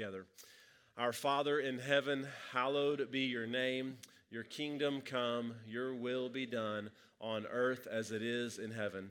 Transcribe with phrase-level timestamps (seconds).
[0.00, 0.24] together.
[0.96, 3.98] Our Father in heaven, hallowed be your name.
[4.30, 6.88] Your kingdom come, your will be done
[7.20, 9.10] on earth as it is in heaven.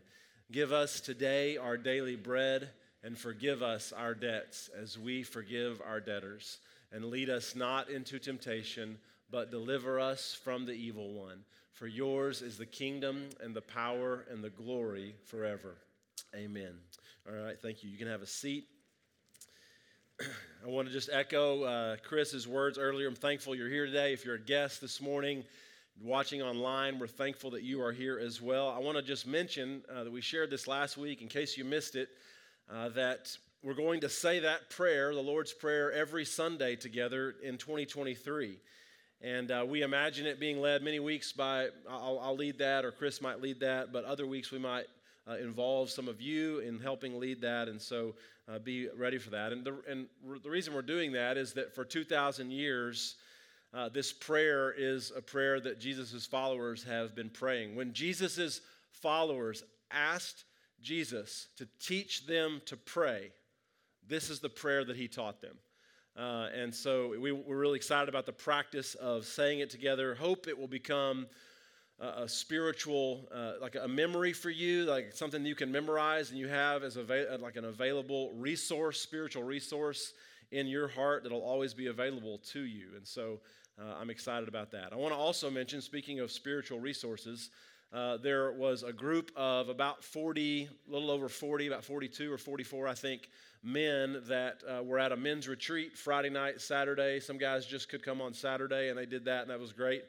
[0.51, 2.71] Give us today our daily bread
[3.03, 6.57] and forgive us our debts as we forgive our debtors.
[6.91, 8.97] And lead us not into temptation,
[9.29, 11.43] but deliver us from the evil one.
[11.73, 15.75] For yours is the kingdom and the power and the glory forever.
[16.33, 16.73] Amen.
[17.29, 17.91] All right, thank you.
[17.91, 18.65] You can have a seat.
[20.61, 23.07] I want to just echo uh, Chris's words earlier.
[23.07, 24.11] I'm thankful you're here today.
[24.11, 25.45] If you're a guest this morning,
[26.03, 28.67] watching online, we're thankful that you are here as well.
[28.67, 31.63] I want to just mention uh, that we shared this last week, in case you
[31.63, 32.09] missed it,
[32.69, 37.57] uh, that we're going to say that prayer, the Lord's Prayer, every Sunday together in
[37.57, 38.57] 2023.
[39.21, 42.91] And uh, we imagine it being led many weeks by, I'll, I'll, lead that, or
[42.91, 44.87] Chris might lead that, but other weeks we might
[45.29, 47.67] uh, involve some of you in helping lead that.
[47.67, 48.15] And so
[48.47, 49.51] uh, be ready for that.
[49.51, 50.07] And the, and
[50.43, 53.15] the reason we're doing that is that for 2,000 years,
[53.73, 57.75] uh, this prayer is a prayer that Jesus' followers have been praying.
[57.75, 60.45] When Jesus' followers asked
[60.81, 63.31] Jesus to teach them to pray,
[64.07, 65.55] this is the prayer that he taught them.
[66.17, 70.15] Uh, and so we, we're really excited about the practice of saying it together.
[70.15, 71.27] Hope it will become
[71.99, 76.39] a, a spiritual, uh, like a memory for you, like something you can memorize and
[76.39, 80.13] you have as a, like an available resource, spiritual resource
[80.51, 82.87] in your heart that'll always be available to you.
[82.95, 83.39] And so
[83.79, 84.91] uh, I'm excited about that.
[84.91, 87.49] I want to also mention, speaking of spiritual resources,
[87.91, 92.37] uh, there was a group of about 40, a little over 40, about 42 or
[92.37, 93.29] 44, I think,
[93.63, 97.19] men that uh, were at a men's retreat Friday night, Saturday.
[97.19, 100.03] Some guys just could come on Saturday, and they did that, and that was great.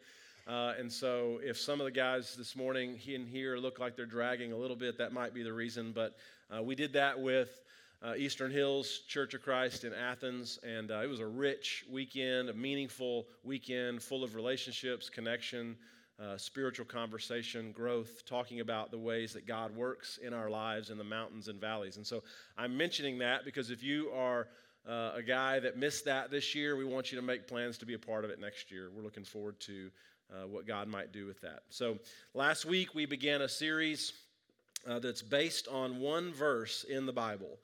[0.51, 4.05] Uh, and so, if some of the guys this morning in here look like they're
[4.05, 5.92] dragging a little bit, that might be the reason.
[5.92, 6.17] But
[6.53, 7.62] uh, we did that with
[8.03, 12.48] uh, Eastern Hills Church of Christ in Athens, and uh, it was a rich weekend,
[12.48, 15.77] a meaningful weekend full of relationships, connection,
[16.20, 20.98] uh, spiritual conversation, growth, talking about the ways that God works in our lives in
[20.98, 21.97] the mountains and valleys.
[21.97, 22.24] And so,
[22.58, 24.48] I'm mentioning that because if you are
[24.89, 27.86] uh, a guy that missed that this year, we want you to make plans to
[27.86, 28.91] be a part of it next year.
[28.92, 29.92] We're looking forward to
[30.33, 31.63] uh, what God might do with that.
[31.70, 31.98] So,
[32.35, 34.13] last week we began a series
[34.89, 37.58] uh, that's based on one verse in the Bible.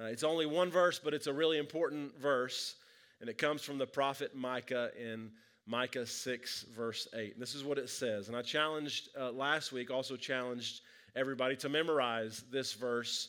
[0.00, 2.76] Uh, it's only one verse, but it's a really important verse,
[3.20, 5.30] and it comes from the prophet Micah in
[5.66, 7.34] Micah 6, verse 8.
[7.34, 8.28] And this is what it says.
[8.28, 10.80] And I challenged uh, last week, also challenged
[11.16, 13.28] everybody to memorize this verse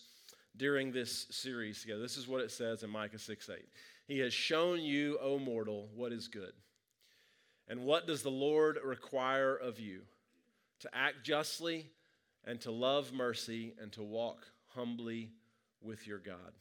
[0.58, 2.02] during this series together.
[2.02, 3.60] This is what it says in Micah 6, 8.
[4.08, 6.54] He has shown you, O mortal, what is good
[7.68, 10.02] and what does the Lord require of you?
[10.82, 11.88] To act justly
[12.46, 15.32] and to love mercy and to walk humbly
[15.82, 16.54] with your God.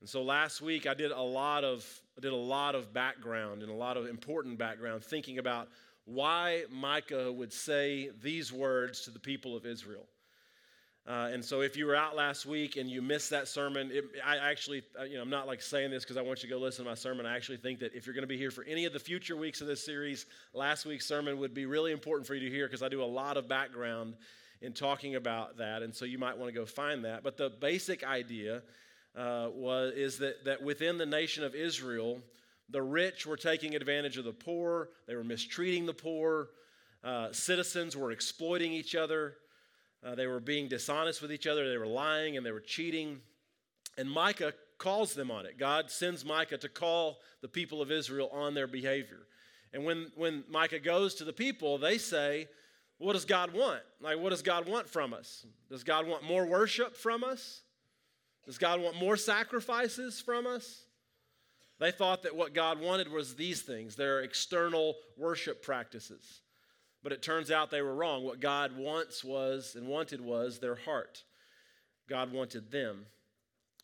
[0.00, 1.86] And so last week I did a lot of
[2.16, 5.68] I did a lot of background and a lot of important background thinking about
[6.04, 10.06] why Micah would say these words to the people of Israel.
[11.06, 14.04] Uh, and so, if you were out last week and you missed that sermon, it,
[14.24, 16.54] I actually, uh, you know, I'm not like saying this because I want you to
[16.54, 17.26] go listen to my sermon.
[17.26, 19.36] I actually think that if you're going to be here for any of the future
[19.36, 22.66] weeks of this series, last week's sermon would be really important for you to hear
[22.66, 24.14] because I do a lot of background
[24.62, 25.82] in talking about that.
[25.82, 27.22] And so, you might want to go find that.
[27.22, 28.62] But the basic idea
[29.14, 32.18] uh, was is that that within the nation of Israel,
[32.70, 34.88] the rich were taking advantage of the poor.
[35.06, 36.48] They were mistreating the poor.
[37.04, 39.36] Uh, citizens were exploiting each other.
[40.04, 43.20] Uh, they were being dishonest with each other, they were lying, and they were cheating.
[43.96, 45.58] And Micah calls them on it.
[45.58, 49.26] God sends Micah to call the people of Israel on their behavior.
[49.72, 52.48] And when, when Micah goes to the people, they say,
[52.98, 53.80] What does God want?
[54.00, 55.46] Like, what does God want from us?
[55.70, 57.62] Does God want more worship from us?
[58.44, 60.84] Does God want more sacrifices from us?
[61.80, 66.40] They thought that what God wanted was these things, their external worship practices.
[67.04, 68.24] But it turns out they were wrong.
[68.24, 71.22] What God wants was and wanted was their heart.
[72.08, 73.04] God wanted them.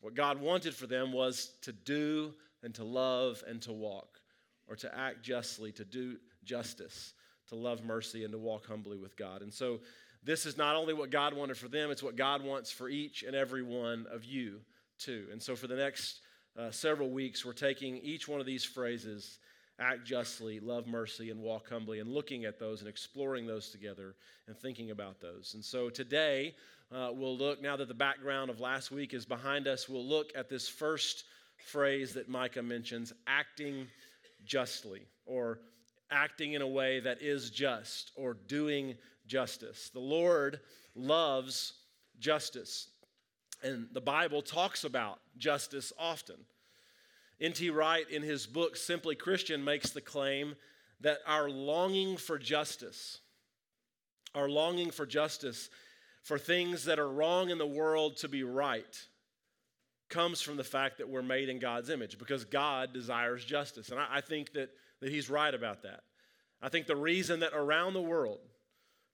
[0.01, 2.33] What God wanted for them was to do
[2.63, 4.21] and to love and to walk,
[4.67, 7.13] or to act justly, to do justice,
[7.49, 9.43] to love mercy, and to walk humbly with God.
[9.43, 9.81] And so,
[10.23, 13.23] this is not only what God wanted for them, it's what God wants for each
[13.23, 14.61] and every one of you,
[14.99, 15.27] too.
[15.31, 16.21] And so, for the next
[16.59, 19.39] uh, several weeks, we're taking each one of these phrases
[19.81, 24.15] act justly, love mercy, and walk humbly, and looking at those and exploring those together
[24.47, 25.55] and thinking about those.
[25.55, 26.55] And so today,
[26.93, 30.33] uh, we'll look, now that the background of last week is behind us, we'll look
[30.37, 31.25] at this first
[31.57, 33.87] phrase that Micah mentions acting
[34.45, 35.61] justly, or
[36.11, 38.95] acting in a way that is just, or doing
[39.27, 39.91] justice.
[39.93, 40.61] The Lord
[40.95, 41.75] loves
[42.19, 42.89] justice,
[43.63, 46.37] and the Bible talks about justice often.
[47.41, 47.71] N.T.
[47.71, 50.57] Wright, in his book Simply Christian, makes the claim
[51.01, 53.21] that our longing for justice,
[54.35, 55.71] our longing for justice,
[56.23, 59.07] for things that are wrong in the world to be right,
[60.11, 63.89] comes from the fact that we're made in God's image because God desires justice.
[63.89, 64.71] And I, I think that,
[65.01, 66.01] that he's right about that.
[66.61, 68.41] I think the reason that around the world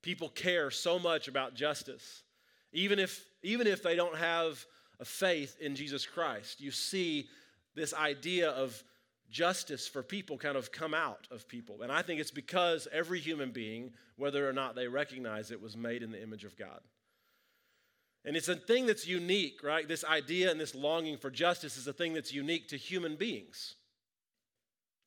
[0.02, 2.22] people care so much about justice,
[2.72, 4.64] even if, even if they don't have
[4.98, 7.28] a faith in Jesus Christ, you see
[7.76, 8.82] this idea of
[9.30, 11.82] justice for people kind of come out of people.
[11.82, 15.76] And I think it's because every human being, whether or not they recognize it, was
[15.76, 16.80] made in the image of God.
[18.24, 19.86] And it's a thing that's unique, right?
[19.86, 23.76] This idea and this longing for justice is a thing that's unique to human beings.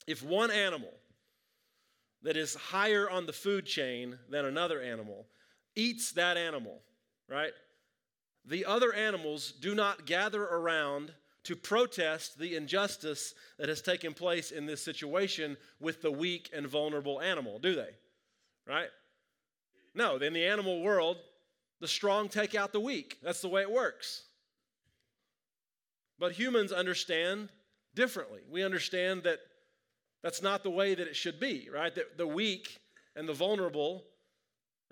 [0.08, 0.94] If one animal
[2.24, 5.28] that is higher on the food chain than another animal
[5.76, 6.80] eats that animal,
[7.28, 7.52] right?
[8.46, 11.12] The other animals do not gather around
[11.44, 16.68] to protest the injustice that has taken place in this situation with the weak and
[16.68, 17.90] vulnerable animal, do they?
[18.68, 18.90] Right?
[19.96, 21.18] No, in the animal world,
[21.80, 23.18] the strong take out the weak.
[23.24, 24.24] That's the way it works.
[26.20, 27.50] But humans understand
[27.96, 28.42] differently.
[28.50, 29.40] We understand that
[30.22, 31.96] that's not the way that it should be, right?
[31.96, 32.80] That the weak
[33.16, 34.04] and the vulnerable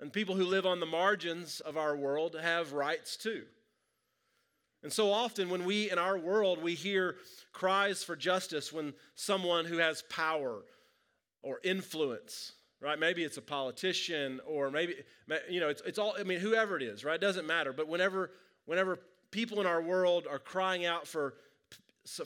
[0.00, 3.44] and people who live on the margins of our world have rights too.
[4.82, 7.16] And so often, when we in our world, we hear
[7.52, 10.62] cries for justice when someone who has power
[11.42, 12.98] or influence right?
[12.98, 14.94] Maybe it's a politician or maybe,
[15.48, 17.16] you know, it's, it's all, I mean, whoever it is, right?
[17.16, 17.72] It doesn't matter.
[17.72, 18.30] But whenever,
[18.66, 18.98] whenever
[19.30, 21.34] people in our world are crying out for,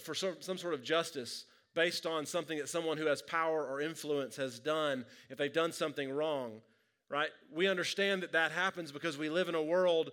[0.00, 3.81] for some, some sort of justice based on something that someone who has power or
[3.81, 6.60] influence has done, if they've done something wrong,
[7.08, 7.31] right?
[7.50, 10.10] We understand that that happens because we live in a world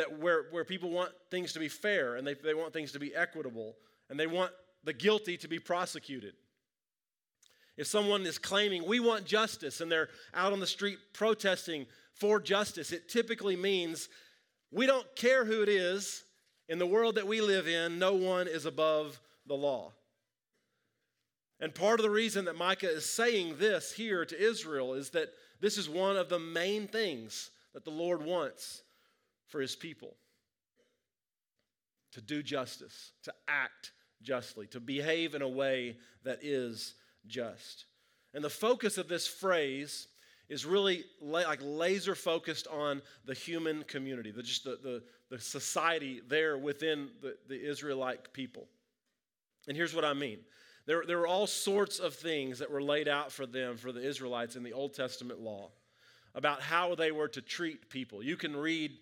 [0.00, 2.98] that where, where people want things to be fair and they, they want things to
[2.98, 3.76] be equitable
[4.08, 4.50] and they want
[4.82, 6.32] the guilty to be prosecuted.
[7.76, 12.40] If someone is claiming we want justice and they're out on the street protesting for
[12.40, 14.08] justice, it typically means
[14.72, 16.24] we don't care who it is.
[16.68, 19.92] In the world that we live in, no one is above the law.
[21.60, 25.28] And part of the reason that Micah is saying this here to Israel is that
[25.60, 28.82] this is one of the main things that the Lord wants
[29.50, 30.16] for his people
[32.12, 33.92] to do justice, to act
[34.22, 36.94] justly, to behave in a way that is
[37.26, 37.84] just.
[38.34, 40.08] And the focus of this phrase
[40.48, 45.40] is really la- like laser focused on the human community, the, just the, the, the
[45.40, 48.66] society there within the, the Israelite people.
[49.68, 50.38] And here's what I mean
[50.86, 54.04] there, there were all sorts of things that were laid out for them, for the
[54.04, 55.70] Israelites in the Old Testament law,
[56.34, 58.22] about how they were to treat people.
[58.22, 58.92] You can read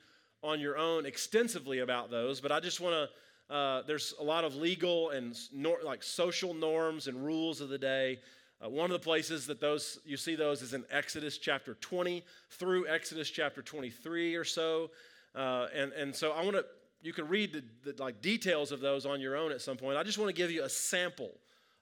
[0.43, 3.09] on your own extensively about those, but I just want to
[3.51, 7.79] uh, there's a lot of legal and nor, like social norms and rules of the
[7.79, 8.19] day.
[8.63, 12.25] Uh, one of the places that those you see those is in Exodus chapter 20
[12.51, 14.91] through Exodus chapter 23 or so,
[15.35, 16.67] uh, and and so I want to
[17.01, 19.97] you can read the, the like details of those on your own at some point.
[19.97, 21.31] I just want to give you a sample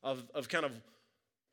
[0.03, 0.73] of of kind of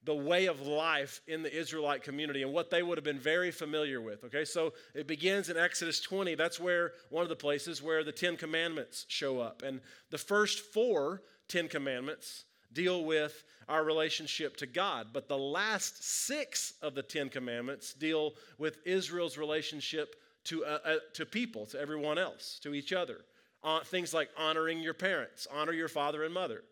[0.06, 3.52] the way of life in the Israelite community and what they would have been very
[3.52, 4.24] familiar with.
[4.26, 6.36] Okay, so it begins in Exodus 20.
[6.36, 9.62] That's where one of the places where the Ten Commandments show up.
[9.62, 9.80] And
[10.10, 16.74] the first four Ten Commandments deal with our relationship to God, but the last six
[16.82, 22.18] of the Ten Commandments deal with Israel's relationship to, uh, uh, to people, to everyone
[22.18, 23.22] else, to each other.
[23.64, 26.64] Uh, things like honoring your parents, honor your father and mother,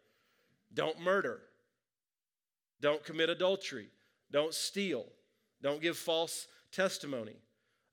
[0.73, 1.41] don't murder
[2.81, 3.88] don't commit adultery.
[4.31, 5.05] Don't steal.
[5.61, 7.35] Don't give false testimony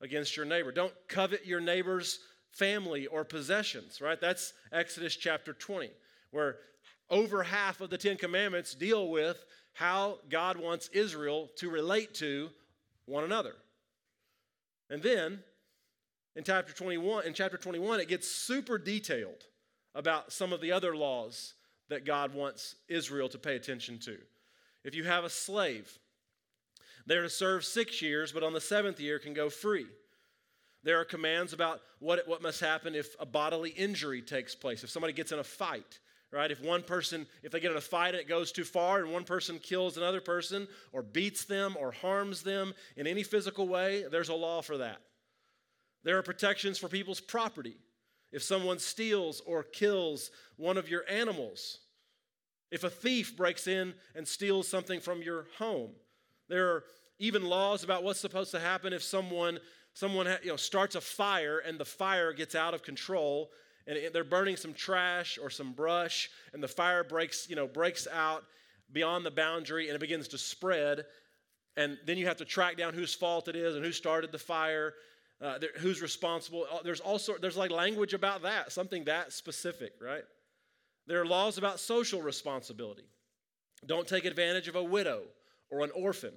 [0.01, 0.71] against your neighbor.
[0.71, 2.19] Don't covet your neighbor's
[2.51, 4.19] family or possessions, right?
[4.19, 5.89] That's Exodus chapter 20,
[6.31, 6.57] where
[7.09, 9.43] over half of the Ten Commandments deal with
[9.73, 12.49] how God wants Israel to relate to
[13.05, 13.55] one another.
[14.89, 15.39] And then
[16.35, 19.45] in chapter 21, in chapter 21, it gets super detailed
[19.95, 21.53] about some of the other laws
[21.89, 24.17] that God wants Israel to pay attention to.
[24.83, 25.97] If you have a slave,
[27.05, 29.87] they're to serve six years, but on the seventh year can go free.
[30.83, 34.89] There are commands about what, what must happen if a bodily injury takes place, if
[34.89, 35.99] somebody gets in a fight,
[36.31, 36.51] right?
[36.51, 39.11] If one person, if they get in a fight and it goes too far and
[39.11, 44.05] one person kills another person or beats them or harms them in any physical way,
[44.09, 45.01] there's a law for that.
[46.03, 47.75] There are protections for people's property.
[48.31, 51.79] If someone steals or kills one of your animals,
[52.71, 55.91] if a thief breaks in and steals something from your home,
[56.47, 56.83] there are
[57.19, 59.59] even laws about what's supposed to happen if someone
[59.93, 63.49] someone you know starts a fire and the fire gets out of control
[63.89, 68.07] and they're burning some trash or some brush, and the fire breaks, you know, breaks
[68.13, 68.43] out
[68.91, 71.05] beyond the boundary and it begins to spread.
[71.75, 74.37] And then you have to track down whose fault it is and who started the
[74.37, 74.93] fire,
[75.41, 76.67] uh, who's responsible.
[76.71, 80.23] Uh, there's also there's like language about that, something that specific, right?
[81.09, 83.09] There are laws about social responsibility.
[83.83, 85.23] Don't take advantage of a widow
[85.71, 86.33] or an orphan.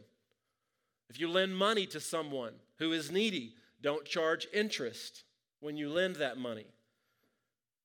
[1.11, 3.52] If you lend money to someone who is needy,
[3.83, 5.25] don't charge interest
[5.61, 6.64] when you lend that money.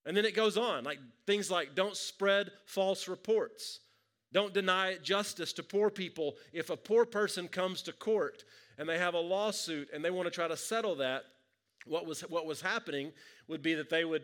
[0.06, 3.80] And then it goes on, like things like don't spread false reports.
[4.32, 6.36] Don't deny justice to poor people.
[6.54, 8.44] If a poor person comes to court
[8.78, 11.24] and they have a lawsuit and they want to try to settle that,
[11.84, 13.12] what was, what was happening
[13.46, 14.22] would be that they would,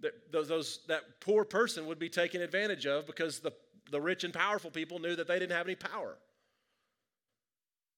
[0.00, 3.52] that, those, that poor person would be taken advantage of because the,
[3.90, 6.16] the rich and powerful people knew that they didn't have any power.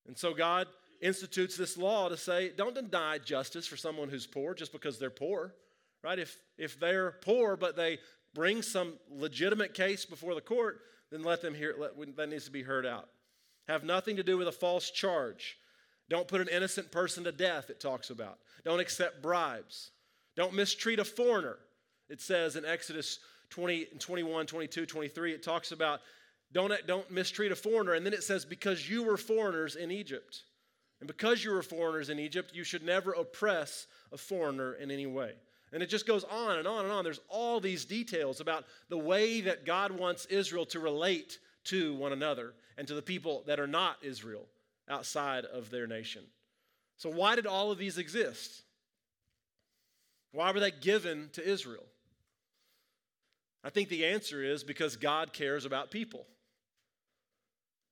[0.07, 0.69] And so God
[1.01, 5.11] institutes this law to say, don't deny justice for someone who's poor just because they're
[5.11, 5.55] poor,
[6.03, 6.19] right?
[6.19, 7.99] If, if they're poor but they
[8.35, 12.51] bring some legitimate case before the court, then let them hear let, that needs to
[12.51, 13.09] be heard out.
[13.69, 15.59] Have nothing to do with a false charge.
[16.09, 18.39] Don't put an innocent person to death, it talks about.
[18.65, 19.91] Don't accept bribes.
[20.37, 21.57] Don't mistreat a foreigner.
[22.09, 23.19] It says in Exodus
[23.51, 26.01] 20, 21, 22, 23, it talks about
[26.53, 27.95] don't, don't mistreat a foreigner.
[27.95, 30.43] And then it says, because you were foreigners in Egypt.
[31.01, 35.07] And because you were foreigners in Egypt, you should never oppress a foreigner in any
[35.07, 35.33] way.
[35.73, 37.05] And it just goes on and on and on.
[37.05, 42.13] There's all these details about the way that God wants Israel to relate to one
[42.13, 44.47] another and to the people that are not Israel
[44.89, 46.23] outside of their nation.
[46.97, 48.63] So, why did all of these exist?
[50.33, 51.85] Why were they given to Israel?
[53.67, 56.25] I think the answer is because God cares about people.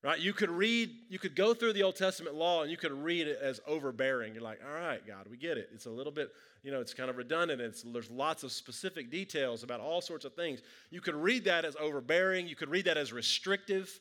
[0.01, 0.17] Right?
[0.17, 3.27] You could read, you could go through the Old Testament law and you could read
[3.27, 4.33] it as overbearing.
[4.33, 5.67] You're like, all right, God, we get it.
[5.73, 6.29] It's a little bit,
[6.63, 7.59] you know, it's kind of redundant.
[7.59, 10.61] It's, there's lots of specific details about all sorts of things.
[10.91, 12.47] You could read that as overbearing.
[12.47, 13.99] You could read that as restrictive.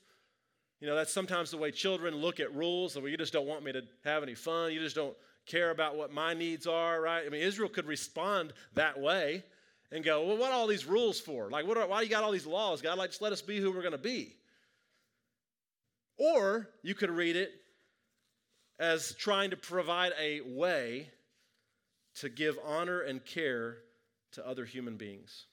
[0.78, 2.94] You know, that's sometimes the way children look at rules.
[2.94, 4.72] Well, you just don't want me to have any fun.
[4.72, 7.24] You just don't care about what my needs are, right?
[7.26, 9.42] I mean, Israel could respond that way
[9.94, 11.48] and go, well, what are all these rules for?
[11.48, 12.82] Like, what are, why you got all these laws?
[12.82, 14.34] God, like, just let us be who we're going to be.
[16.18, 17.52] Or you could read it
[18.80, 21.10] as trying to provide a way
[22.16, 23.76] to give honor and care
[24.32, 25.46] to other human beings.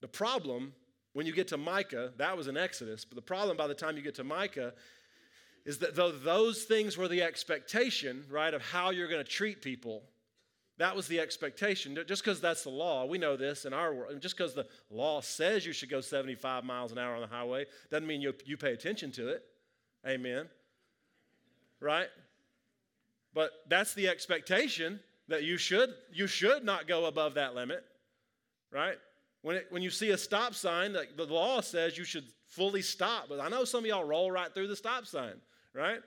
[0.00, 0.72] The problem,
[1.12, 3.98] when you get to Micah, that was in Exodus, but the problem by the time
[3.98, 4.72] you get to Micah
[5.66, 9.60] is that though those things were the expectation, right, of how you're going to treat
[9.60, 10.02] people,
[10.78, 11.98] that was the expectation.
[12.06, 14.20] Just because that's the law, we know this in our world.
[14.20, 17.66] Just because the law says you should go 75 miles an hour on the highway
[17.90, 19.44] doesn't mean you, you pay attention to it.
[20.06, 20.48] Amen.
[21.80, 22.08] Right?
[23.34, 27.84] But that's the expectation that you should you should not go above that limit.
[28.72, 28.96] Right?
[29.42, 32.82] When, it, when you see a stop sign, the, the law says you should fully
[32.82, 33.28] stop.
[33.28, 35.34] But I know some of y'all roll right through the stop sign,
[35.74, 36.00] right?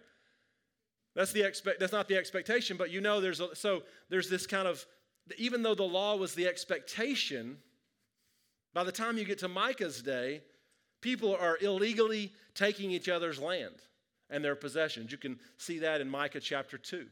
[1.15, 4.47] That's, the expect, that's not the expectation, but you know there's a, so there's this
[4.47, 4.85] kind of
[5.37, 7.57] even though the law was the expectation,
[8.73, 10.41] by the time you get to Micah's day,
[11.01, 13.75] people are illegally taking each other's land
[14.29, 15.11] and their possessions.
[15.11, 17.05] You can see that in Micah chapter 2.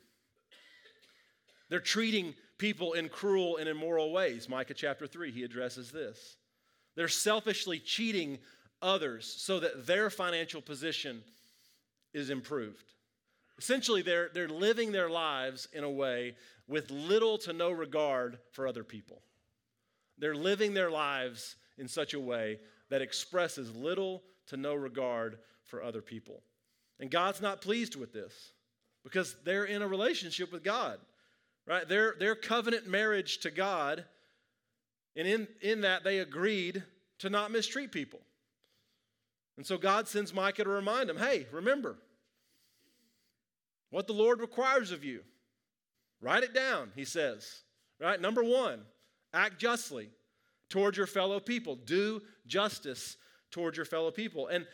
[1.70, 4.50] They're treating people in cruel and immoral ways.
[4.50, 6.38] Micah chapter 3, he addresses this.
[6.96, 8.40] They're selfishly cheating
[8.82, 11.22] others so that their financial position
[12.14, 12.84] is improved.
[13.60, 16.36] Essentially, they're, they're living their lives in a way
[16.66, 19.22] with little to no regard for other people.
[20.18, 25.84] They're living their lives in such a way that expresses little to no regard for
[25.84, 26.42] other people.
[27.02, 28.34] And God's not pleased with this
[29.04, 30.98] because they're in a relationship with God,
[31.68, 31.88] right?
[31.88, 34.06] Their, their covenant marriage to God,
[35.18, 36.82] and in, in that they agreed
[37.20, 38.22] to not mistreat people.
[39.58, 41.98] And so God sends Micah to remind them hey, remember,
[43.90, 45.22] what the Lord requires of you.
[46.22, 47.62] Write it down, he says.
[48.00, 48.20] Right?
[48.20, 48.82] Number one,
[49.34, 50.10] act justly
[50.70, 51.76] toward your fellow people.
[51.76, 53.18] Do justice
[53.52, 54.48] toward your fellow people.
[54.48, 54.66] And,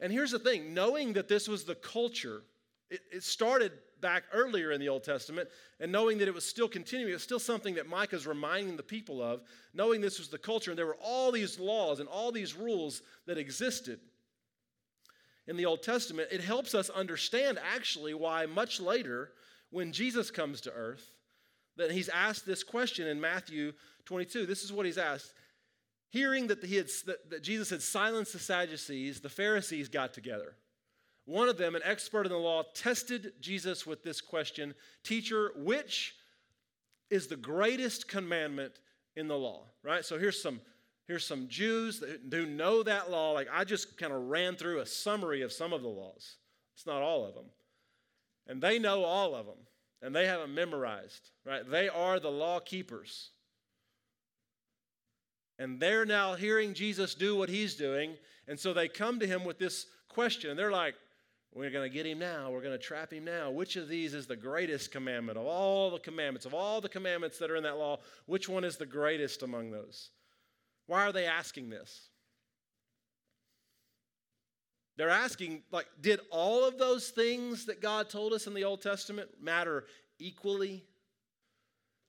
[0.00, 2.42] and here's the thing knowing that this was the culture,
[2.90, 5.48] it, it started back earlier in the Old Testament,
[5.78, 9.22] and knowing that it was still continuing, it's still something that Micah's reminding the people
[9.22, 12.56] of, knowing this was the culture, and there were all these laws and all these
[12.56, 14.00] rules that existed
[15.46, 19.30] in the Old Testament, it helps us understand actually why much later,
[19.70, 21.04] when Jesus comes to earth,
[21.76, 23.72] that he's asked this question in Matthew
[24.04, 24.46] 22.
[24.46, 25.32] This is what he's asked.
[26.10, 30.56] Hearing that, he had, that, that Jesus had silenced the Sadducees, the Pharisees got together.
[31.24, 36.14] One of them, an expert in the law, tested Jesus with this question Teacher, which
[37.10, 38.74] is the greatest commandment
[39.16, 40.04] in the law, right?
[40.04, 40.60] So here's some
[41.06, 43.32] here's some Jews that who know that law.
[43.32, 46.36] Like I just kind of ran through a summary of some of the laws.
[46.74, 47.46] It's not all of them.
[48.46, 49.58] And they know all of them,
[50.00, 51.68] and they have them memorized, right?
[51.68, 53.30] They are the law keepers.
[55.58, 58.16] And they're now hearing Jesus do what he's doing,
[58.48, 60.94] and so they come to him with this question, and they're like,
[61.54, 62.50] we're going to get him now.
[62.50, 63.50] We're going to trap him now.
[63.50, 67.38] Which of these is the greatest commandment of all the commandments, of all the commandments
[67.38, 67.98] that are in that law?
[68.26, 70.10] Which one is the greatest among those?
[70.86, 72.08] Why are they asking this?
[74.96, 78.82] They're asking, like, did all of those things that God told us in the Old
[78.82, 79.86] Testament matter
[80.18, 80.84] equally?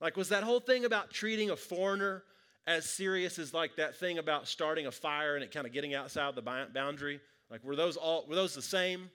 [0.01, 2.24] Like, was that whole thing about treating a foreigner
[2.68, 5.96] as serious as like that thing about starting a fire and it kind of getting
[5.96, 7.22] outside the boundary?
[7.50, 9.10] Like, were those all were those the same?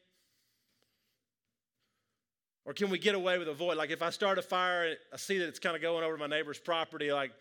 [2.65, 3.77] Or can we get away with a void?
[3.77, 6.17] Like if I start a fire and I see that it's kind of going over
[6.17, 7.33] my neighbor's property, like,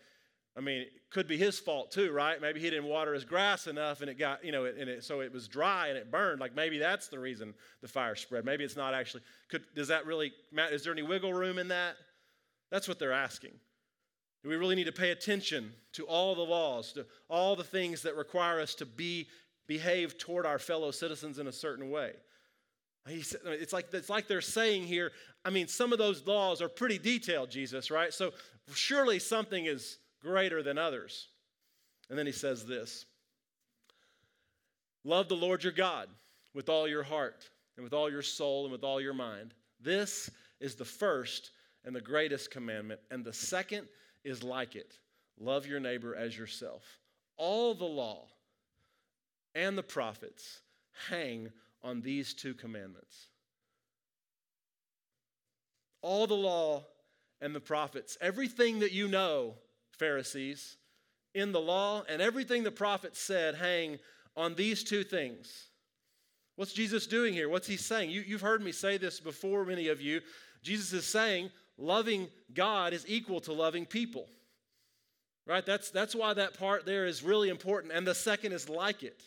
[0.58, 2.40] I mean, it could be his fault too, right?
[2.40, 5.20] Maybe he didn't water his grass enough and it got, you know, and it, so
[5.20, 6.40] it was dry and it burned.
[6.40, 8.44] Like maybe that's the reason the fire spread.
[8.44, 9.22] Maybe it's not actually.
[9.48, 10.74] Could, does that really matter?
[10.74, 11.94] Is there any wiggle room in that?
[12.72, 13.52] That's what they're asking.
[14.42, 18.02] Do we really need to pay attention to all the laws, to all the things
[18.02, 19.28] that require us to be
[19.68, 22.12] behave toward our fellow citizens in a certain way?
[23.06, 25.12] He said, it's like, it's like they're saying here,
[25.44, 28.12] I mean, some of those laws are pretty detailed, Jesus, right?
[28.12, 28.32] So
[28.74, 31.28] surely something is greater than others.
[32.10, 33.06] And then he says this
[35.04, 36.08] Love the Lord your God
[36.54, 39.54] with all your heart and with all your soul and with all your mind.
[39.80, 41.52] This is the first
[41.84, 43.00] and the greatest commandment.
[43.10, 43.86] And the second
[44.24, 44.98] is like it
[45.40, 46.82] love your neighbor as yourself.
[47.36, 48.26] All the law
[49.54, 50.60] and the prophets
[51.08, 51.50] hang
[51.82, 53.28] on these two commandments.
[56.02, 56.84] All the law
[57.40, 59.54] and the prophets, everything that you know,
[59.98, 60.76] Pharisees,
[61.34, 63.98] in the law and everything the prophets said hang
[64.36, 65.68] on these two things.
[66.56, 67.48] What's Jesus doing here?
[67.48, 68.10] What's he saying?
[68.10, 70.20] You, have heard me say this before, many of you.
[70.62, 74.26] Jesus is saying loving God is equal to loving people.
[75.46, 75.64] Right?
[75.64, 77.92] That's, that's why that part there is really important.
[77.92, 79.22] And the second is like it.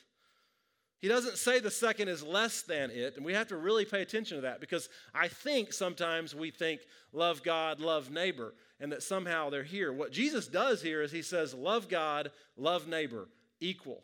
[1.01, 4.03] He doesn't say the second is less than it, and we have to really pay
[4.03, 6.81] attention to that because I think sometimes we think
[7.11, 9.93] love God, love neighbor, and that somehow they're here.
[9.93, 13.29] What Jesus does here is he says love God, love neighbor,
[13.61, 14.01] equal.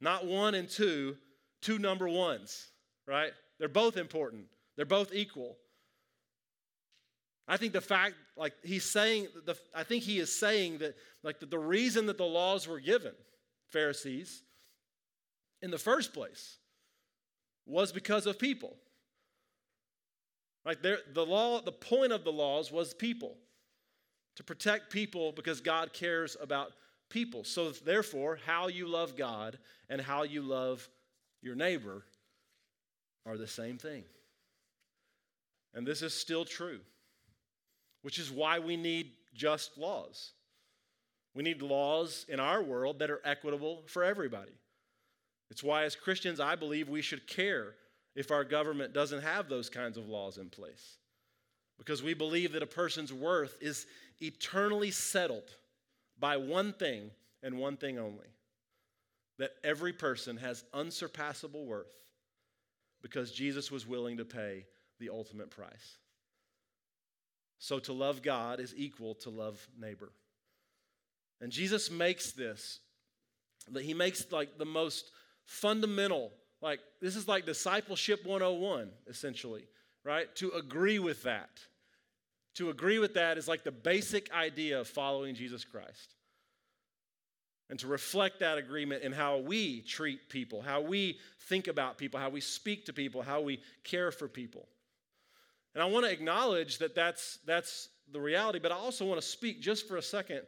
[0.00, 1.16] Not one and two,
[1.62, 2.68] two number ones,
[3.08, 3.32] right?
[3.58, 4.44] They're both important,
[4.76, 5.56] they're both equal.
[7.48, 11.40] I think the fact, like he's saying, the, I think he is saying that, like
[11.40, 13.12] the, the reason that the laws were given,
[13.68, 14.42] Pharisees,
[15.60, 16.58] in the first place
[17.66, 18.76] was because of people.
[20.64, 23.36] Like there, the law, the point of the laws was people
[24.36, 26.72] to protect people because God cares about
[27.10, 27.44] people.
[27.44, 30.88] So therefore, how you love God and how you love
[31.42, 32.02] your neighbor
[33.26, 34.04] are the same thing.
[35.74, 36.80] And this is still true,
[38.02, 40.32] which is why we need just laws.
[41.34, 44.52] We need laws in our world that are equitable for everybody.
[45.50, 47.74] It's why, as Christians, I believe we should care
[48.14, 50.98] if our government doesn't have those kinds of laws in place.
[51.78, 53.86] Because we believe that a person's worth is
[54.20, 55.50] eternally settled
[56.18, 57.10] by one thing
[57.42, 58.26] and one thing only
[59.38, 61.92] that every person has unsurpassable worth
[63.02, 64.64] because Jesus was willing to pay
[65.00, 65.98] the ultimate price.
[67.58, 70.12] So to love God is equal to love neighbor.
[71.40, 72.80] And Jesus makes this,
[73.70, 75.10] that he makes like the most
[75.44, 76.32] fundamental,
[76.64, 79.64] like this is like discipleship 101, essentially,
[80.02, 80.34] right?
[80.36, 81.50] To agree with that.
[82.54, 86.14] To agree with that is like the basic idea of following Jesus Christ.
[87.68, 92.18] And to reflect that agreement in how we treat people, how we think about people,
[92.18, 94.66] how we speak to people, how we care for people.
[95.74, 99.26] And I want to acknowledge that that's, that's the reality, but I also want to
[99.26, 100.42] speak just for a second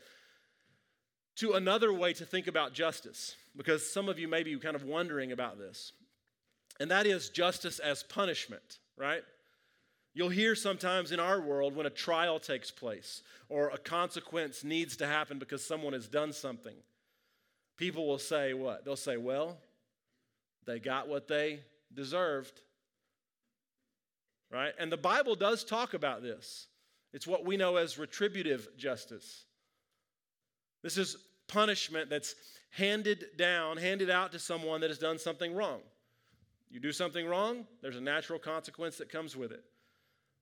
[1.37, 4.85] to another way to think about justice, because some of you may be kind of
[4.85, 5.93] wondering about this.
[6.79, 9.23] And that is justice as punishment, right?
[10.15, 14.97] You'll hear sometimes in our world when a trial takes place or a consequence needs
[14.97, 16.75] to happen because someone has done something.
[17.77, 18.85] People will say, what?
[18.85, 19.59] They'll say, well,
[20.67, 21.61] they got what they
[21.93, 22.61] deserved.
[24.51, 24.73] Right?
[24.79, 26.69] And the Bible does talk about this.
[27.13, 29.45] It's what we know as retributive justice.
[30.83, 31.17] This is
[31.49, 32.35] punishment that's
[32.71, 35.81] handed down, handed out to someone that has done something wrong.
[36.71, 39.65] You do something wrong, there's a natural consequence that comes with it.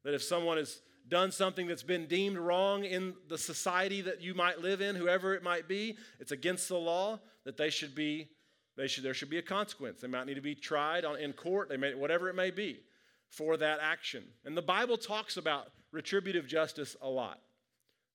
[0.04, 4.34] That if someone has done something that's been deemed wrong in the society that you
[4.34, 8.28] might live in, whoever it might be, it's against the law, that they should be,
[8.76, 10.00] they should, there should be a consequence.
[10.00, 12.80] They might need to be tried on, in court, they may, whatever it may be,
[13.28, 14.24] for that action.
[14.44, 17.38] And the Bible talks about retributive justice a lot,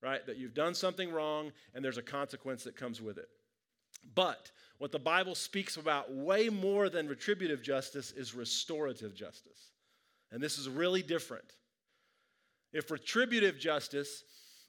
[0.02, 0.26] right?
[0.26, 3.30] That you've done something wrong and there's a consequence that comes with it.
[4.16, 9.72] But what the Bible speaks about way more than retributive justice is restorative justice.
[10.32, 11.56] And this is really different.
[12.72, 14.24] If retributive justice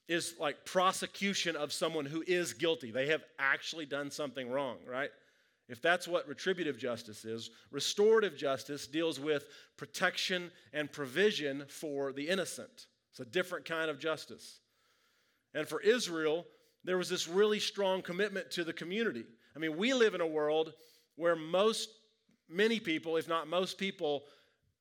[0.08, 5.10] is like prosecution of someone who is guilty, they have actually done something wrong, right?
[5.68, 9.44] If that's what retributive justice is, restorative justice deals with
[9.76, 12.86] protection and provision for the innocent.
[13.12, 14.58] It's a different kind of justice.
[15.54, 16.44] And for Israel,
[16.84, 19.24] there was this really strong commitment to the community.
[19.54, 20.72] I mean, we live in a world
[21.16, 21.90] where most,
[22.48, 24.24] many people, if not most people,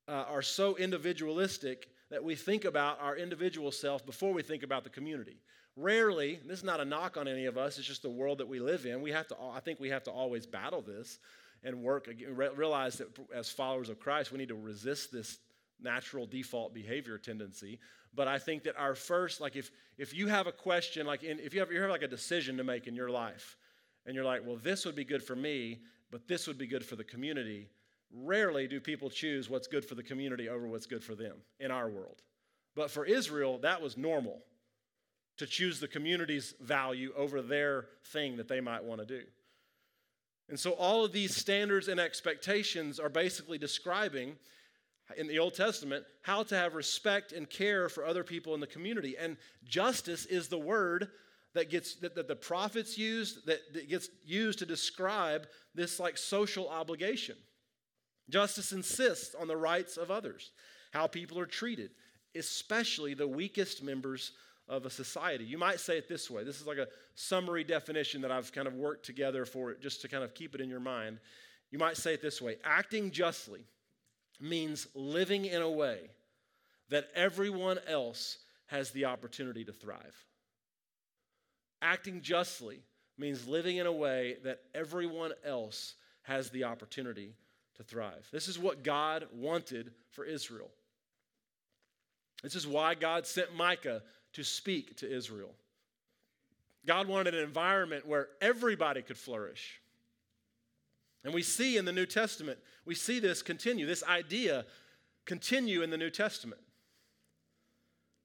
[0.08, 4.84] uh, are so individualistic that we think about our individual self before we think about
[4.84, 5.38] the community.
[5.76, 8.48] Rarely, this is not a knock on any of us, it's just the world that
[8.48, 9.02] we live in.
[9.02, 11.20] We have to, I think we have to always battle this
[11.64, 12.10] and work,
[12.56, 15.38] realize that as followers of Christ, we need to resist this
[15.82, 17.80] natural default behavior tendency.
[18.14, 21.40] But I think that our first, like if, if you have a question, like in,
[21.40, 23.58] if you have, you have like a decision to make in your life,
[24.06, 25.80] and you're like, well, this would be good for me,
[26.12, 27.70] but this would be good for the community,
[28.12, 31.70] Rarely do people choose what's good for the community over what's good for them in
[31.70, 32.22] our world.
[32.76, 34.40] But for Israel, that was normal
[35.38, 39.24] to choose the community's value over their thing that they might want to do.
[40.50, 44.36] And so all of these standards and expectations are basically describing
[45.18, 48.68] in the Old Testament how to have respect and care for other people in the
[48.68, 49.16] community.
[49.18, 51.10] And justice is the word
[51.54, 56.18] that gets that, that the prophets used that, that gets used to describe this like
[56.18, 57.36] social obligation.
[58.30, 60.52] Justice insists on the rights of others,
[60.92, 61.90] how people are treated,
[62.36, 64.34] especially the weakest members
[64.68, 65.44] of a society.
[65.44, 68.68] You might say it this way this is like a summary definition that I've kind
[68.68, 71.20] of worked together for it just to kind of keep it in your mind.
[71.72, 73.66] You might say it this way acting justly
[74.40, 76.10] means living in a way
[76.90, 80.26] that everyone else has the opportunity to thrive.
[81.82, 82.80] Acting justly
[83.18, 87.34] means living in a way that everyone else has the opportunity
[87.78, 88.28] to thrive.
[88.32, 90.70] This is what God wanted for Israel.
[92.44, 94.02] This is why God sent Micah
[94.34, 95.52] to speak to Israel.
[96.86, 99.82] God wanted an environment where everybody could flourish.
[101.24, 104.66] And we see in the New Testament, we see this continue, this idea
[105.26, 106.62] continue in the New Testament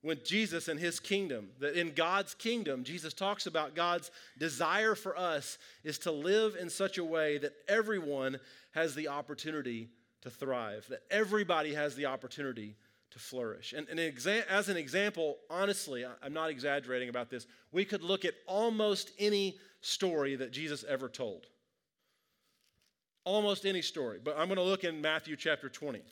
[0.02, 1.48] with Jesus and his kingdom.
[1.58, 6.70] That in God's kingdom, Jesus talks about God's desire for us is to live in
[6.70, 8.38] such a way that everyone
[8.72, 9.88] has the opportunity
[10.22, 12.76] to thrive, that everybody has the opportunity
[13.10, 13.72] to flourish.
[13.72, 18.24] And, and exa- as an example, honestly, I'm not exaggerating about this, we could look
[18.24, 21.46] at almost any story that Jesus ever told.
[23.24, 24.18] Almost any story.
[24.22, 26.02] But I'm going to look in Matthew chapter 20.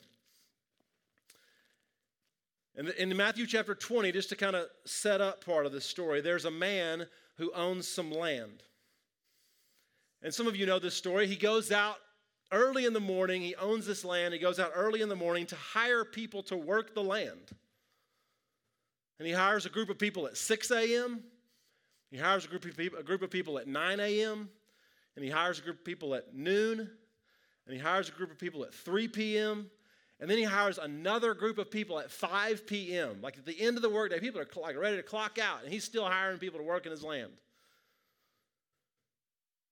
[2.75, 6.21] And in Matthew chapter 20, just to kind of set up part of this story,
[6.21, 7.05] there's a man
[7.37, 8.63] who owns some land.
[10.23, 11.27] And some of you know this story.
[11.27, 11.97] He goes out
[12.51, 14.33] early in the morning, he owns this land.
[14.33, 17.51] He goes out early in the morning to hire people to work the land.
[19.19, 21.23] And he hires a group of people at 6 a.m.,
[22.09, 24.49] he hires a group of people, a group of people at 9 a.m.,
[25.15, 26.89] and he hires a group of people at noon,
[27.65, 29.69] and he hires a group of people at 3 p.m.,
[30.19, 33.17] and then he hires another group of people at 5 p.m.
[33.21, 35.73] Like at the end of the workday, people are like ready to clock out, and
[35.73, 37.31] he's still hiring people to work in his land.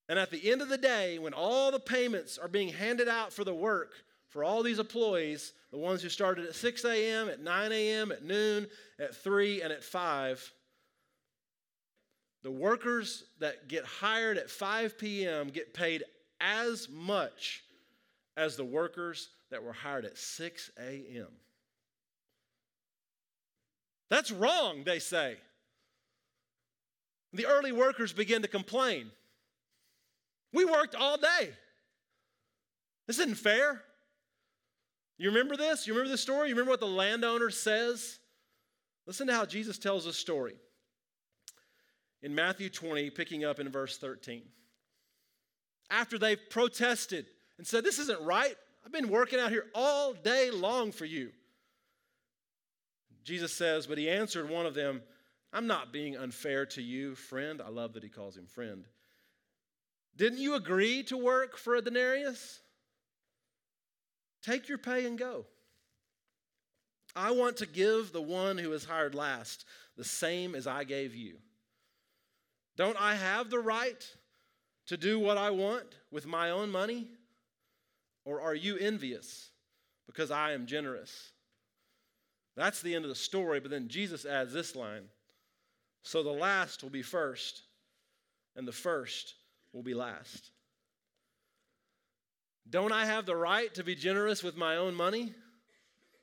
[0.10, 3.32] And at the end of the day, when all the payments are being handed out
[3.32, 3.93] for the work
[4.27, 8.23] for all these employees, the ones who started at 6 a.m., at 9 a.m., at
[8.23, 8.67] noon,
[8.99, 10.54] at 3, and at 5,
[12.43, 15.47] the workers that get hired at 5 p.m.
[15.49, 16.04] get paid
[16.39, 17.63] as much
[18.38, 21.28] as the workers that were hired at 6 a.m.
[24.10, 25.38] That's wrong, they say.
[27.34, 29.12] The early workers begin to complain.
[30.54, 31.52] We worked all day.
[33.08, 33.82] This isn't fair.
[35.17, 35.88] You remember this?
[35.88, 36.50] You remember the story?
[36.50, 38.20] You remember what the landowner says?
[39.06, 40.56] Listen to how Jesus tells a story.
[42.22, 44.44] In Matthew 20, picking up in verse 13.
[45.89, 47.28] After they've protested
[47.62, 48.56] and said, This isn't right.
[48.84, 51.30] I've been working out here all day long for you.
[53.24, 55.04] Jesus says, But he answered one of them,
[55.54, 57.62] I'm not being unfair to you, friend.
[57.63, 58.86] I love that he calls him friend.
[60.17, 62.62] Didn't you agree to work for a denarius?
[64.41, 65.45] Take your pay and go.
[67.15, 69.65] I want to give the one who is hired last
[69.97, 71.36] the same as I gave you.
[72.76, 74.04] Don't I have the right
[74.88, 77.08] to do what I want with my own money?
[78.32, 79.50] Or are you envious
[80.08, 81.32] because I am generous?
[82.56, 85.04] That's the end of the story, but then Jesus adds this line
[86.02, 87.63] So the last will be first,
[88.56, 89.36] and the first
[89.74, 90.52] will be last.
[92.70, 95.34] Don't I have the right to be generous with my own money?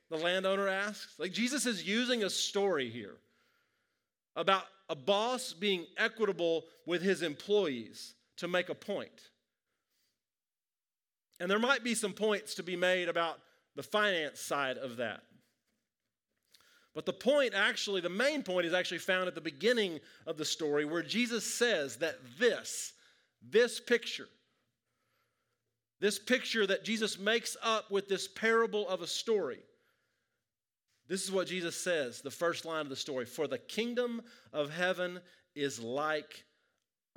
[0.08, 1.18] The landowner asks.
[1.18, 3.16] Like Jesus is using a story here
[4.34, 9.28] about a boss being equitable with his employees to make a point.
[11.40, 13.38] And there might be some points to be made about
[13.76, 15.22] the finance side of that.
[16.94, 20.44] But the point, actually, the main point is actually found at the beginning of the
[20.44, 22.92] story where Jesus says that this,
[23.40, 24.26] this picture,
[26.00, 29.60] this picture that Jesus makes up with this parable of a story,
[31.06, 34.20] this is what Jesus says, the first line of the story For the kingdom
[34.52, 35.20] of heaven
[35.54, 36.44] is like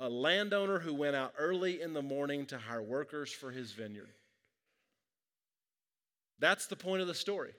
[0.02, 4.10] a landowner who went out early in the morning to hire workers for his vineyard.
[6.40, 7.52] That's the point of the story.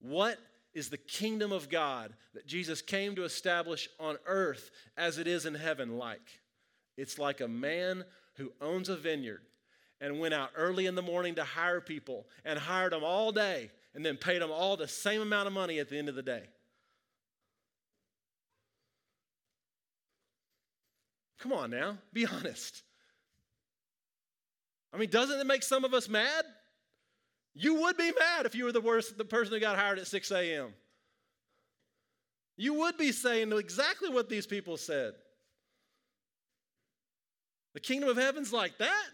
[0.00, 0.38] What
[0.74, 5.46] is the kingdom of God that Jesus came to establish on earth as it is
[5.46, 6.40] in heaven like?
[6.96, 8.04] It's like a man
[8.36, 9.42] who owns a vineyard
[10.00, 13.72] and went out early in the morning to hire people and hired them all day
[13.96, 16.22] and then paid them all the same amount of money at the end of the
[16.22, 16.44] day.
[21.38, 22.82] Come on now, be honest.
[24.92, 26.44] I mean, doesn't it make some of us mad?
[27.54, 30.06] You would be mad if you were the worst, the person who got hired at
[30.06, 30.72] 6 a.m.
[32.56, 35.14] You would be saying exactly what these people said.
[37.74, 39.10] The kingdom of heaven's like that.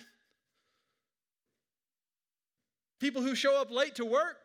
[3.01, 4.37] People who show up late to work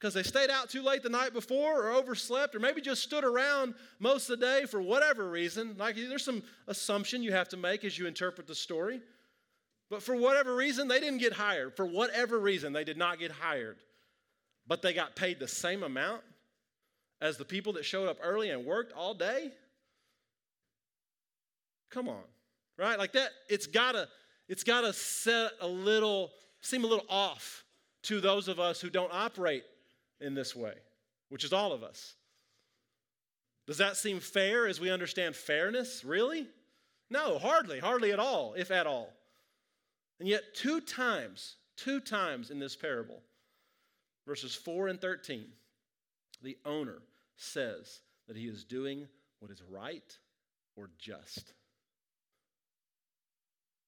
[0.00, 3.22] because they stayed out too late the night before or overslept or maybe just stood
[3.22, 5.74] around most of the day for whatever reason.
[5.76, 9.02] Like there's some assumption you have to make as you interpret the story.
[9.90, 11.76] But for whatever reason, they didn't get hired.
[11.76, 13.76] For whatever reason, they did not get hired.
[14.66, 16.22] But they got paid the same amount
[17.20, 19.50] as the people that showed up early and worked all day.
[21.90, 22.22] Come on.
[22.78, 22.98] Right?
[22.98, 24.08] Like that, it's gotta,
[24.48, 26.30] it's gotta set a little,
[26.62, 27.64] seem a little off
[28.04, 29.64] to those of us who don't operate
[30.20, 30.74] in this way,
[31.28, 32.14] which is all of us.
[33.66, 36.04] Does that seem fair as we understand fairness?
[36.04, 36.48] Really?
[37.08, 39.12] No, hardly, hardly at all, if at all.
[40.18, 43.20] And yet, two times, two times in this parable,
[44.26, 45.44] verses 4 and 13,
[46.42, 46.98] the owner
[47.36, 49.08] says that he is doing
[49.40, 50.18] what is right
[50.76, 51.52] or just.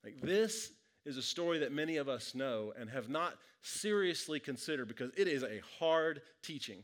[0.05, 0.71] Like this
[1.05, 5.29] is a story that many of us know and have not seriously considered because it
[5.29, 6.83] is a hard teaching.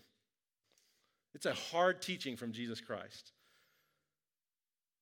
[1.35, 3.33] It's a hard teaching from Jesus Christ.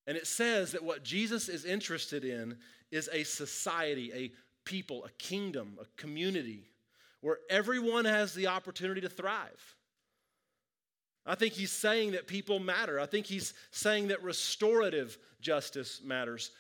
[0.06, 2.56] And it says that what Jesus is interested in
[2.90, 4.32] is a society, a
[4.64, 6.70] people, a kingdom, a community
[7.20, 9.76] where everyone has the opportunity to thrive.
[11.24, 13.00] I think he's saying that people matter.
[13.00, 16.52] I think he's saying that restorative justice matters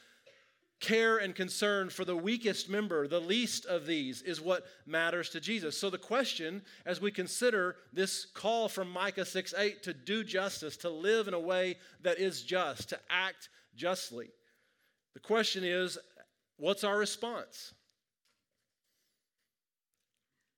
[0.80, 5.40] care and concern for the weakest member, the least of these, is what matters to
[5.40, 5.78] Jesus.
[5.78, 10.76] So, the question as we consider this call from Micah 6 8 to do justice,
[10.78, 14.28] to live in a way that is just, to act justly,
[15.14, 15.98] the question is
[16.58, 17.72] what's our response?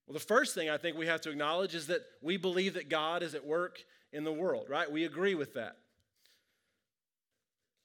[0.07, 2.89] Well, the first thing I think we have to acknowledge is that we believe that
[2.89, 3.79] God is at work
[4.13, 4.91] in the world, right?
[4.91, 5.77] We agree with that.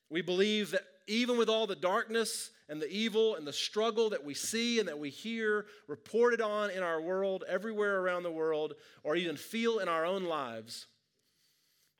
[0.09, 4.23] We believe that even with all the darkness and the evil and the struggle that
[4.23, 8.73] we see and that we hear reported on in our world, everywhere around the world,
[9.03, 10.87] or even feel in our own lives,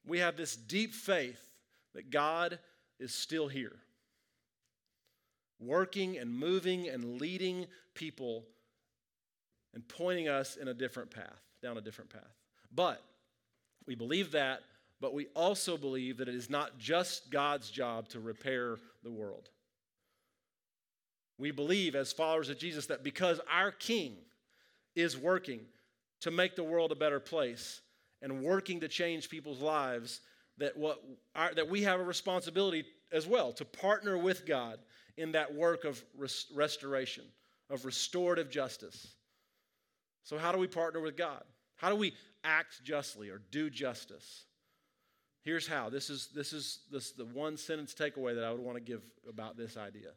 [0.06, 1.42] we have this deep faith
[1.94, 2.60] that God
[3.00, 3.76] is still here,
[5.60, 8.46] working and moving and leading people
[9.74, 12.22] and pointing us in a different path, down a different path.
[12.74, 13.02] But
[13.86, 14.62] we believe that
[15.04, 19.50] but we also believe that it is not just God's job to repair the world.
[21.38, 24.16] We believe, as followers of Jesus, that because our King
[24.96, 25.60] is working
[26.22, 27.82] to make the world a better place
[28.22, 30.22] and working to change people's lives,
[30.58, 31.04] that, what
[31.36, 34.80] our, that we have a responsibility as well to partner with God
[35.18, 37.26] in that work of res- restoration,
[37.70, 39.06] of restorative justice.
[40.24, 41.44] So, how do we partner with God?
[41.76, 42.14] How do we
[42.46, 44.46] act justly or do justice?
[45.44, 45.90] Here's how.
[45.90, 49.02] This is, this is this, the one sentence takeaway that I would want to give
[49.28, 50.10] about this idea.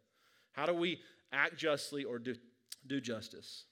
[0.52, 1.00] How do we
[1.32, 2.36] act justly or do,
[2.86, 3.64] do justice?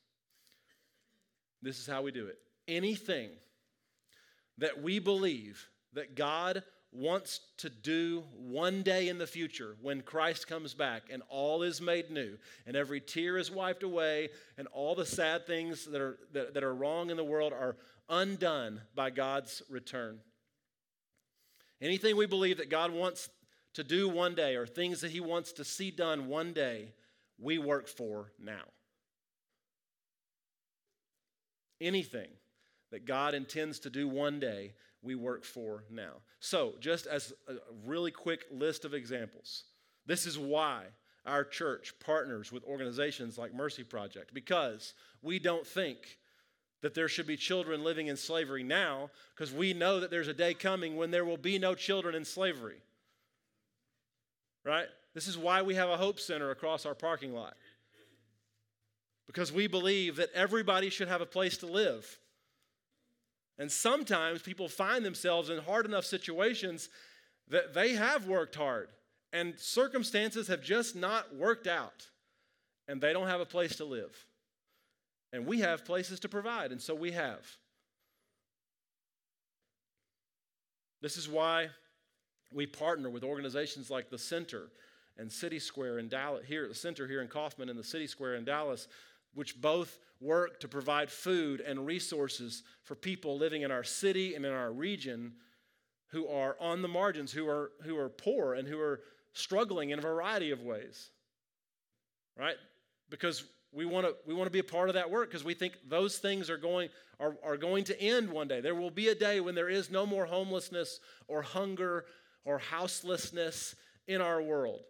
[1.62, 3.28] This is how we do it anything
[4.58, 6.62] that we believe that God
[6.92, 11.80] wants to do one day in the future when Christ comes back and all is
[11.80, 16.18] made new and every tear is wiped away and all the sad things that are,
[16.32, 17.76] that, that are wrong in the world are
[18.08, 20.20] undone by God's return.
[21.84, 23.28] Anything we believe that God wants
[23.74, 26.94] to do one day or things that He wants to see done one day,
[27.38, 28.62] we work for now.
[31.82, 32.28] Anything
[32.90, 36.22] that God intends to do one day, we work for now.
[36.40, 39.64] So, just as a really quick list of examples,
[40.06, 40.84] this is why
[41.26, 46.16] our church partners with organizations like Mercy Project, because we don't think
[46.84, 50.34] that there should be children living in slavery now, because we know that there's a
[50.34, 52.76] day coming when there will be no children in slavery.
[54.66, 54.88] Right?
[55.14, 57.54] This is why we have a Hope Center across our parking lot.
[59.26, 62.18] Because we believe that everybody should have a place to live.
[63.56, 66.90] And sometimes people find themselves in hard enough situations
[67.48, 68.88] that they have worked hard
[69.32, 72.08] and circumstances have just not worked out
[72.86, 74.26] and they don't have a place to live.
[75.34, 77.44] And we have places to provide, and so we have.
[81.02, 81.70] This is why
[82.52, 84.68] we partner with organizations like the Center
[85.18, 88.06] and City Square in Dallas, here at the Center here in Kaufman and the City
[88.06, 88.86] Square in Dallas,
[89.34, 94.46] which both work to provide food and resources for people living in our city and
[94.46, 95.32] in our region
[96.12, 99.00] who are on the margins, who are, who are poor and who are
[99.32, 101.10] struggling in a variety of ways.
[102.38, 102.56] Right?
[103.10, 103.42] Because
[103.74, 105.74] we want to we want to be a part of that work because we think
[105.88, 106.88] those things are going
[107.20, 108.60] are, are going to end one day.
[108.60, 112.06] There will be a day when there is no more homelessness or hunger
[112.44, 113.74] or houselessness
[114.06, 114.82] in our world.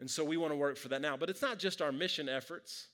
[0.00, 1.16] And so we want to work for that now.
[1.16, 2.88] But it's not just our mission efforts.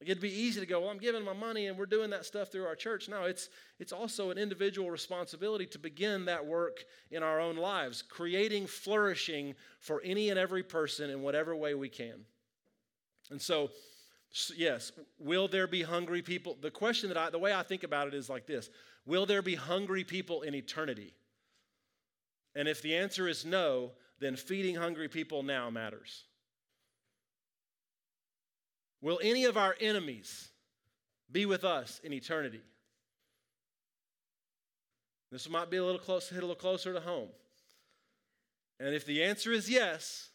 [0.00, 2.24] Like it'd be easy to go, well, I'm giving my money and we're doing that
[2.24, 3.08] stuff through our church.
[3.08, 3.48] No, it's,
[3.80, 9.54] it's also an individual responsibility to begin that work in our own lives, creating flourishing
[9.80, 12.24] for any and every person in whatever way we can.
[13.30, 13.70] And so,
[14.56, 16.56] yes, will there be hungry people?
[16.60, 18.70] The question that I, the way I think about it is like this
[19.06, 21.14] Will there be hungry people in eternity?
[22.54, 26.24] And if the answer is no, then feeding hungry people now matters.
[29.00, 30.48] Will any of our enemies
[31.30, 32.62] be with us in eternity?
[35.30, 37.28] This might be a little close, hit a little closer to home.
[38.80, 40.30] And if the answer is yes,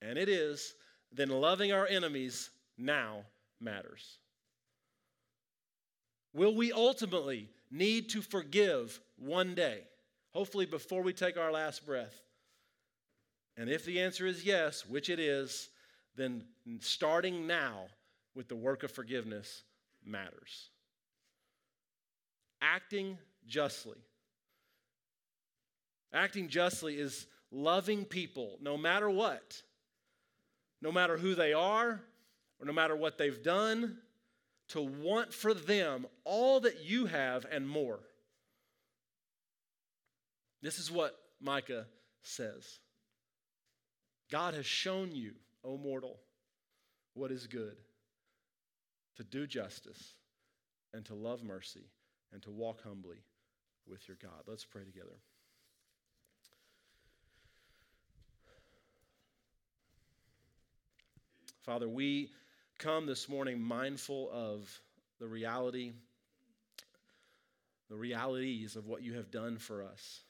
[0.00, 0.74] and it is,
[1.12, 3.24] then loving our enemies now
[3.60, 4.18] matters.
[6.34, 9.80] Will we ultimately need to forgive one day,
[10.32, 12.22] hopefully before we take our last breath?
[13.56, 15.70] And if the answer is yes, which it is,
[16.14, 16.44] then
[16.80, 17.86] starting now
[18.34, 19.62] with the work of forgiveness
[20.04, 20.70] matters.
[22.60, 23.98] Acting justly.
[26.12, 29.62] Acting justly is loving people no matter what,
[30.80, 32.00] no matter who they are
[32.60, 33.98] or no matter what they've done,
[34.68, 38.00] to want for them all that you have and more.
[40.60, 41.86] This is what Micah
[42.22, 42.80] says
[44.30, 45.32] God has shown you,
[45.64, 46.18] O mortal,
[47.14, 47.76] what is good
[49.16, 50.14] to do justice
[50.92, 51.88] and to love mercy
[52.32, 53.18] and to walk humbly
[53.86, 54.42] with your God.
[54.46, 55.18] Let's pray together.
[61.68, 62.30] Father, we
[62.78, 64.80] come this morning mindful of
[65.20, 65.92] the reality,
[67.90, 70.20] the realities of what you have done for us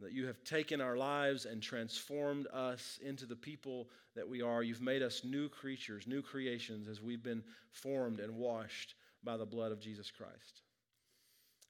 [0.00, 4.64] that you have taken our lives and transformed us into the people that we are.
[4.64, 9.46] You've made us new creatures, new creations as we've been formed and washed by the
[9.46, 10.62] blood of Jesus Christ.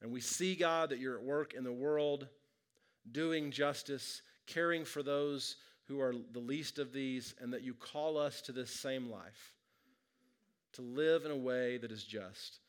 [0.01, 2.27] And we see, God, that you're at work in the world,
[3.11, 5.57] doing justice, caring for those
[5.89, 9.53] who are the least of these, and that you call us to this same life
[10.75, 12.61] to live in a way that is just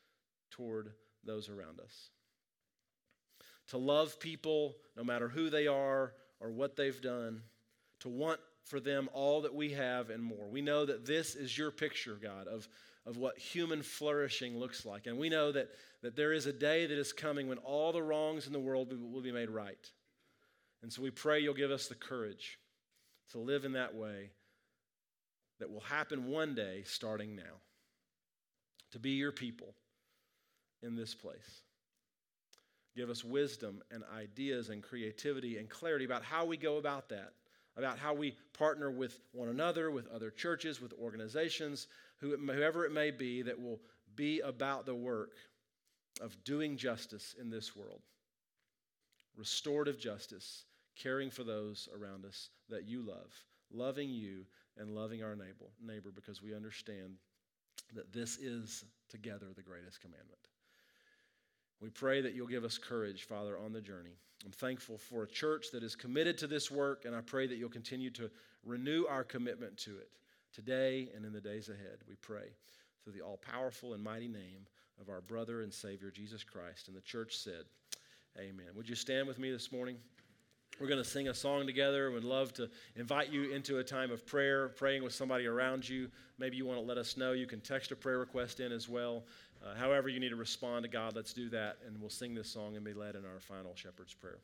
[0.50, 0.92] toward
[1.24, 2.10] those around us
[3.68, 7.42] to love people no matter who they are or what they've done,
[8.00, 10.48] to want for them all that we have and more.
[10.48, 12.68] We know that this is your picture, God, of,
[13.06, 15.06] of what human flourishing looks like.
[15.06, 15.68] And we know that,
[16.02, 18.92] that there is a day that is coming when all the wrongs in the world
[19.12, 19.90] will be made right.
[20.82, 22.58] And so we pray you'll give us the courage
[23.32, 24.30] to live in that way
[25.60, 27.42] that will happen one day starting now.
[28.92, 29.74] To be your people
[30.82, 31.62] in this place.
[32.96, 37.32] Give us wisdom and ideas and creativity and clarity about how we go about that,
[37.76, 41.88] about how we partner with one another, with other churches, with organizations,
[42.20, 43.80] whoever it may be, that will
[44.14, 45.32] be about the work
[46.20, 48.00] of doing justice in this world,
[49.36, 50.66] restorative justice,
[50.96, 53.32] caring for those around us that you love,
[53.72, 54.44] loving you
[54.76, 57.14] and loving our neighbor, neighbor because we understand
[57.94, 60.38] that this is together the greatest commandment.
[61.80, 64.16] We pray that you'll give us courage, Father, on the journey.
[64.44, 67.56] I'm thankful for a church that is committed to this work, and I pray that
[67.56, 68.30] you'll continue to
[68.64, 70.08] renew our commitment to it
[70.52, 71.98] today and in the days ahead.
[72.08, 72.48] We pray
[73.02, 74.66] through the all powerful and mighty name
[75.00, 76.88] of our brother and Savior, Jesus Christ.
[76.88, 77.64] And the church said,
[78.38, 78.66] Amen.
[78.74, 79.96] Would you stand with me this morning?
[80.80, 82.10] We're going to sing a song together.
[82.10, 86.10] We'd love to invite you into a time of prayer, praying with somebody around you.
[86.38, 87.32] Maybe you want to let us know.
[87.32, 89.22] You can text a prayer request in as well.
[89.64, 91.78] Uh, however, you need to respond to God, let's do that.
[91.86, 94.38] And we'll sing this song and be led in our final shepherd's prayer.